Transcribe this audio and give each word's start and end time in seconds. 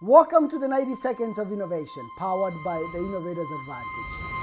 Welcome 0.00 0.48
to 0.50 0.60
the 0.60 0.68
90 0.68 0.94
Seconds 0.94 1.40
of 1.40 1.50
Innovation, 1.50 2.08
powered 2.18 2.54
by 2.62 2.78
the 2.92 2.98
Innovator's 2.98 3.50
Advantage. 3.50 4.38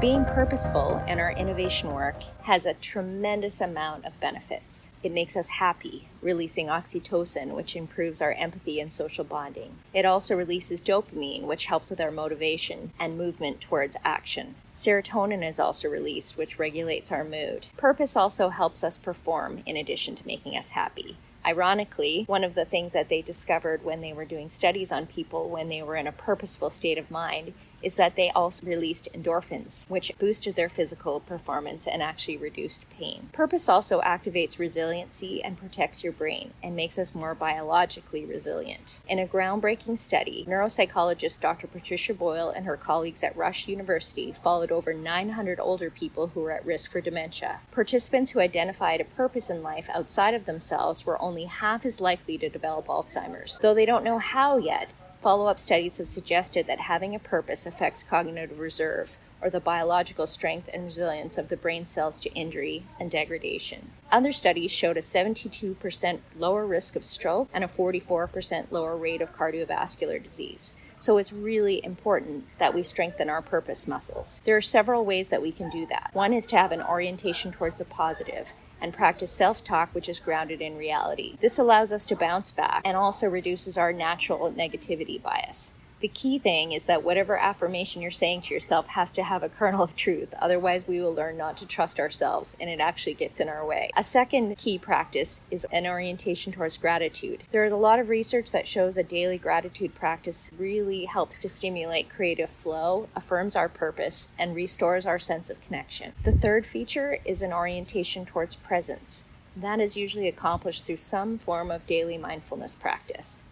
Being 0.00 0.24
purposeful 0.24 1.02
in 1.08 1.18
our 1.18 1.32
innovation 1.32 1.92
work 1.92 2.22
has 2.42 2.64
a 2.64 2.74
tremendous 2.74 3.60
amount 3.60 4.04
of 4.04 4.20
benefits. 4.20 4.92
It 5.02 5.10
makes 5.10 5.36
us 5.36 5.48
happy, 5.48 6.06
releasing 6.22 6.68
oxytocin, 6.68 7.56
which 7.56 7.74
improves 7.74 8.22
our 8.22 8.34
empathy 8.34 8.78
and 8.78 8.92
social 8.92 9.24
bonding. 9.24 9.78
It 9.92 10.04
also 10.04 10.36
releases 10.36 10.80
dopamine, 10.80 11.42
which 11.42 11.66
helps 11.66 11.90
with 11.90 12.00
our 12.00 12.12
motivation 12.12 12.92
and 13.00 13.18
movement 13.18 13.60
towards 13.60 13.96
action. 14.04 14.54
Serotonin 14.72 15.44
is 15.44 15.58
also 15.58 15.88
released, 15.88 16.38
which 16.38 16.60
regulates 16.60 17.10
our 17.10 17.24
mood. 17.24 17.66
Purpose 17.76 18.16
also 18.16 18.50
helps 18.50 18.84
us 18.84 18.96
perform 18.96 19.64
in 19.66 19.76
addition 19.76 20.14
to 20.14 20.24
making 20.24 20.56
us 20.56 20.70
happy. 20.70 21.16
Ironically, 21.46 22.24
one 22.26 22.42
of 22.44 22.54
the 22.54 22.64
things 22.64 22.94
that 22.94 23.08
they 23.08 23.20
discovered 23.20 23.84
when 23.84 24.00
they 24.00 24.12
were 24.12 24.24
doing 24.24 24.48
studies 24.48 24.90
on 24.90 25.06
people 25.06 25.50
when 25.50 25.68
they 25.68 25.82
were 25.82 25.96
in 25.96 26.06
a 26.06 26.12
purposeful 26.12 26.70
state 26.70 26.96
of 26.96 27.10
mind 27.10 27.52
is 27.84 27.96
that 27.96 28.16
they 28.16 28.30
also 28.30 28.66
released 28.66 29.08
endorphins, 29.12 29.88
which 29.90 30.12
boosted 30.18 30.54
their 30.56 30.68
physical 30.68 31.20
performance 31.20 31.86
and 31.86 32.02
actually 32.02 32.38
reduced 32.38 32.88
pain. 32.90 33.28
Purpose 33.32 33.68
also 33.68 34.00
activates 34.00 34.58
resiliency 34.58 35.44
and 35.44 35.58
protects 35.58 36.02
your 36.02 36.12
brain 36.12 36.50
and 36.62 36.74
makes 36.74 36.98
us 36.98 37.14
more 37.14 37.34
biologically 37.34 38.24
resilient. 38.24 39.00
In 39.08 39.18
a 39.18 39.26
groundbreaking 39.26 39.98
study, 39.98 40.46
neuropsychologist 40.48 41.40
Dr. 41.40 41.66
Patricia 41.66 42.14
Boyle 42.14 42.50
and 42.50 42.64
her 42.64 42.76
colleagues 42.76 43.22
at 43.22 43.36
Rush 43.36 43.68
University 43.68 44.32
followed 44.32 44.72
over 44.72 44.94
900 44.94 45.60
older 45.60 45.90
people 45.90 46.28
who 46.28 46.40
were 46.40 46.52
at 46.52 46.64
risk 46.64 46.90
for 46.90 47.00
dementia. 47.00 47.60
Participants 47.70 48.30
who 48.30 48.40
identified 48.40 49.00
a 49.00 49.04
purpose 49.04 49.50
in 49.50 49.62
life 49.62 49.90
outside 49.92 50.34
of 50.34 50.46
themselves 50.46 51.04
were 51.04 51.20
only 51.20 51.44
half 51.44 51.84
as 51.84 52.00
likely 52.00 52.38
to 52.38 52.48
develop 52.48 52.86
Alzheimer's. 52.86 53.58
Though 53.58 53.74
they 53.74 53.86
don't 53.86 54.04
know 54.04 54.18
how 54.18 54.56
yet, 54.56 54.88
Follow 55.24 55.46
up 55.46 55.58
studies 55.58 55.96
have 55.96 56.06
suggested 56.06 56.66
that 56.66 56.78
having 56.78 57.14
a 57.14 57.18
purpose 57.18 57.64
affects 57.64 58.02
cognitive 58.02 58.58
reserve, 58.58 59.16
or 59.40 59.48
the 59.48 59.58
biological 59.58 60.26
strength 60.26 60.68
and 60.74 60.84
resilience 60.84 61.38
of 61.38 61.48
the 61.48 61.56
brain 61.56 61.86
cells 61.86 62.20
to 62.20 62.34
injury 62.34 62.84
and 63.00 63.10
degradation. 63.10 63.90
Other 64.12 64.32
studies 64.32 64.70
showed 64.70 64.98
a 64.98 65.00
72% 65.00 66.18
lower 66.36 66.66
risk 66.66 66.94
of 66.94 67.06
stroke 67.06 67.48
and 67.54 67.64
a 67.64 67.66
44% 67.66 68.66
lower 68.70 68.98
rate 68.98 69.22
of 69.22 69.34
cardiovascular 69.34 70.22
disease. 70.22 70.74
So 70.98 71.16
it's 71.16 71.32
really 71.32 71.82
important 71.82 72.44
that 72.58 72.74
we 72.74 72.82
strengthen 72.82 73.30
our 73.30 73.40
purpose 73.40 73.88
muscles. 73.88 74.42
There 74.44 74.58
are 74.58 74.62
several 74.62 75.06
ways 75.06 75.30
that 75.30 75.40
we 75.40 75.52
can 75.52 75.70
do 75.70 75.86
that. 75.86 76.10
One 76.12 76.34
is 76.34 76.46
to 76.48 76.58
have 76.58 76.70
an 76.70 76.82
orientation 76.82 77.50
towards 77.50 77.78
the 77.78 77.86
positive 77.86 78.52
and 78.84 78.92
practice 78.92 79.32
self 79.32 79.64
talk, 79.64 79.94
which 79.94 80.10
is 80.10 80.20
grounded 80.20 80.60
in 80.60 80.76
reality. 80.76 81.38
This 81.40 81.58
allows 81.58 81.90
us 81.90 82.04
to 82.06 82.14
bounce 82.14 82.52
back 82.52 82.82
and 82.84 82.96
also 82.96 83.26
reduces 83.26 83.78
our 83.78 83.94
natural 83.94 84.52
negativity 84.52 85.20
bias. 85.20 85.72
The 86.04 86.08
key 86.08 86.38
thing 86.38 86.72
is 86.72 86.84
that 86.84 87.02
whatever 87.02 87.38
affirmation 87.38 88.02
you're 88.02 88.10
saying 88.10 88.42
to 88.42 88.52
yourself 88.52 88.88
has 88.88 89.10
to 89.12 89.22
have 89.22 89.42
a 89.42 89.48
kernel 89.48 89.82
of 89.82 89.96
truth. 89.96 90.34
Otherwise, 90.38 90.86
we 90.86 91.00
will 91.00 91.14
learn 91.14 91.38
not 91.38 91.56
to 91.56 91.66
trust 91.66 91.98
ourselves 91.98 92.54
and 92.60 92.68
it 92.68 92.78
actually 92.78 93.14
gets 93.14 93.40
in 93.40 93.48
our 93.48 93.64
way. 93.64 93.88
A 93.96 94.02
second 94.02 94.54
key 94.58 94.76
practice 94.76 95.40
is 95.50 95.66
an 95.72 95.86
orientation 95.86 96.52
towards 96.52 96.76
gratitude. 96.76 97.44
There 97.52 97.64
is 97.64 97.72
a 97.72 97.78
lot 97.78 98.00
of 98.00 98.10
research 98.10 98.50
that 98.50 98.68
shows 98.68 98.98
a 98.98 99.02
daily 99.02 99.38
gratitude 99.38 99.94
practice 99.94 100.50
really 100.58 101.06
helps 101.06 101.38
to 101.38 101.48
stimulate 101.48 102.10
creative 102.10 102.50
flow, 102.50 103.08
affirms 103.16 103.56
our 103.56 103.70
purpose, 103.70 104.28
and 104.38 104.54
restores 104.54 105.06
our 105.06 105.18
sense 105.18 105.48
of 105.48 105.58
connection. 105.62 106.12
The 106.22 106.32
third 106.32 106.66
feature 106.66 107.16
is 107.24 107.40
an 107.40 107.54
orientation 107.54 108.26
towards 108.26 108.56
presence. 108.56 109.24
That 109.56 109.78
is 109.78 109.96
usually 109.96 110.26
accomplished 110.26 110.84
through 110.84 110.96
some 110.96 111.38
form 111.38 111.70
of 111.70 111.86
daily 111.86 112.18
mindfulness 112.18 112.74
practice. 112.74 113.43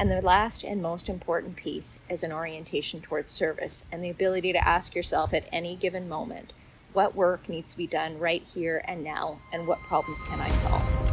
And 0.00 0.10
the 0.10 0.22
last 0.22 0.64
and 0.64 0.80
most 0.80 1.10
important 1.10 1.56
piece 1.56 1.98
is 2.08 2.22
an 2.22 2.32
orientation 2.32 3.02
towards 3.02 3.30
service 3.30 3.84
and 3.92 4.02
the 4.02 4.08
ability 4.08 4.50
to 4.54 4.66
ask 4.66 4.94
yourself 4.94 5.34
at 5.34 5.44
any 5.52 5.76
given 5.76 6.08
moment 6.08 6.54
what 6.94 7.14
work 7.14 7.50
needs 7.50 7.72
to 7.72 7.76
be 7.76 7.86
done 7.86 8.18
right 8.18 8.42
here 8.42 8.82
and 8.88 9.04
now, 9.04 9.40
and 9.52 9.66
what 9.66 9.78
problems 9.80 10.22
can 10.22 10.40
I 10.40 10.50
solve? 10.52 11.09